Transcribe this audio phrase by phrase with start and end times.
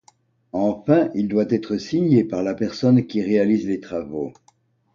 [0.51, 4.33] Enfin, il doit être signé par la personne qui réalise les travaux.